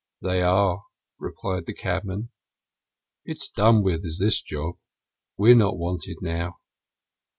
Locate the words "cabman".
1.75-2.31